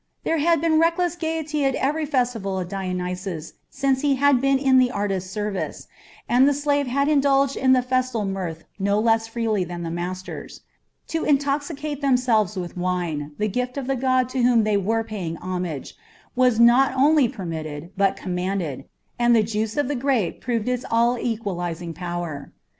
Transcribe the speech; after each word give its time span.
There 0.23 0.39
had 0.39 0.61
been 0.61 0.79
reckless 0.79 1.15
gaiety 1.15 1.63
at 1.63 1.75
every 1.75 2.07
festival 2.07 2.57
of 2.57 2.67
Dionysus 2.67 3.53
since 3.69 4.01
he 4.01 4.15
had 4.15 4.41
been 4.41 4.57
in 4.57 4.79
the 4.79 4.89
artist's 4.89 5.29
service, 5.29 5.87
and 6.27 6.49
the 6.49 6.55
slaves 6.55 6.89
had 6.89 7.07
indulged 7.07 7.55
in 7.55 7.73
the 7.73 7.83
festal 7.83 8.25
mirth 8.25 8.63
no 8.79 8.99
less 8.99 9.27
freely 9.27 9.63
than 9.63 9.83
the 9.83 9.91
masters. 9.91 10.61
To 11.09 11.23
intoxicate 11.23 12.01
themselves 12.01 12.55
with 12.57 12.75
wine, 12.75 13.33
the 13.37 13.47
gift 13.47 13.77
of 13.77 13.85
the 13.85 13.95
god 13.95 14.27
to 14.29 14.41
whom 14.41 14.63
they 14.63 14.75
were 14.75 15.03
paying 15.03 15.37
homage, 15.37 15.93
was 16.35 16.59
not 16.59 16.95
only 16.97 17.27
permitted, 17.29 17.91
but 17.95 18.17
commanded, 18.17 18.85
and 19.19 19.35
the 19.35 19.43
juice 19.43 19.77
of 19.77 19.87
the 19.87 19.93
grape 19.95 20.41
proved 20.41 20.67
its 20.67 20.83
all 20.89 21.19
equalizing 21.19 21.93
power. 21.93 22.51